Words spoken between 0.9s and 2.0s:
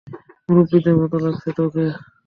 মত লাগছে তোকে!